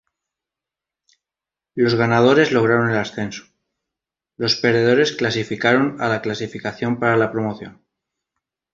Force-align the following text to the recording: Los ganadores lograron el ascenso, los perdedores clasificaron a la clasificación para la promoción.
Los 1.75 1.93
ganadores 1.93 2.51
lograron 2.51 2.89
el 2.89 2.97
ascenso, 2.97 3.43
los 4.35 4.55
perdedores 4.55 5.11
clasificaron 5.11 6.01
a 6.01 6.07
la 6.09 6.23
clasificación 6.23 6.99
para 6.99 7.17
la 7.17 7.31
promoción. 7.31 7.85